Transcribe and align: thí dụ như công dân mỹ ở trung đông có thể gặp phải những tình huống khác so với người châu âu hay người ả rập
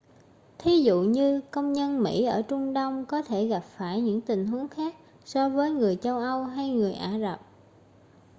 thí 0.59 0.83
dụ 0.83 1.01
như 1.01 1.41
công 1.51 1.75
dân 1.75 2.03
mỹ 2.03 2.23
ở 2.25 2.41
trung 2.41 2.73
đông 2.73 3.05
có 3.05 3.21
thể 3.21 3.45
gặp 3.47 3.59
phải 3.77 4.01
những 4.01 4.21
tình 4.21 4.47
huống 4.47 4.67
khác 4.67 4.95
so 5.25 5.49
với 5.49 5.71
người 5.71 5.95
châu 6.01 6.17
âu 6.17 6.43
hay 6.43 6.69
người 6.69 6.93
ả 6.93 7.19
rập 7.21 7.39